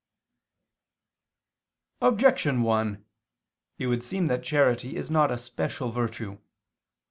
Objection 2.01 2.63
1: 2.63 3.05
It 3.77 3.85
would 3.85 4.03
seem 4.03 4.25
that 4.25 4.41
charity 4.41 4.95
is 4.95 5.11
not 5.11 5.29
a 5.29 5.37
special 5.37 5.91
virtue. 5.91 6.39